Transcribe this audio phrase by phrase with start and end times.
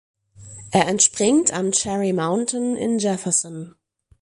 [0.71, 3.75] Er entspringt am Cherry Mountain in Jefferson.